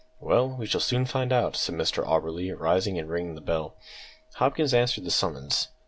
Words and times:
"Well, 0.19 0.55
we 0.57 0.65
shall 0.65 0.81
soon 0.81 1.05
find 1.05 1.31
out," 1.31 1.55
said 1.55 1.75
Mr 1.75 2.03
Auberly, 2.03 2.51
rising 2.59 2.97
and 2.97 3.07
ringing 3.07 3.35
the 3.35 3.39
bell. 3.39 3.75
Hopkins 4.37 4.73
answered 4.73 5.03
the 5.03 5.11
summons. 5.11 5.67